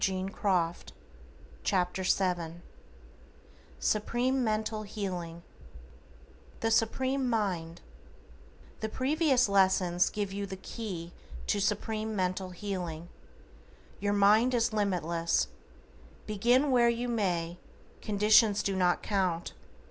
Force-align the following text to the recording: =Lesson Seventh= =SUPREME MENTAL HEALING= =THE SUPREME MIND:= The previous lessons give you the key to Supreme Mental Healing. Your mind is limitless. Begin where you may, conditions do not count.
=Lesson 0.01 0.93
Seventh= 2.03 2.55
=SUPREME 3.77 4.43
MENTAL 4.43 4.81
HEALING= 4.81 5.43
=THE 6.61 6.71
SUPREME 6.71 7.29
MIND:= 7.29 7.81
The 8.79 8.89
previous 8.89 9.47
lessons 9.47 10.09
give 10.09 10.33
you 10.33 10.47
the 10.47 10.55
key 10.57 11.13
to 11.45 11.59
Supreme 11.59 12.15
Mental 12.15 12.49
Healing. 12.49 13.09
Your 13.99 14.13
mind 14.13 14.55
is 14.55 14.73
limitless. 14.73 15.49
Begin 16.25 16.71
where 16.71 16.89
you 16.89 17.07
may, 17.07 17.59
conditions 18.01 18.63
do 18.63 18.75
not 18.75 19.03
count. 19.03 19.53